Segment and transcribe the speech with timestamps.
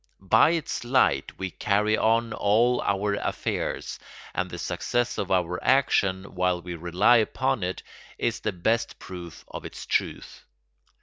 [0.31, 3.99] By its light we carry on all our affairs,
[4.33, 7.83] and the success of our action while we rely upon it
[8.17, 10.43] is the best proof of its truth.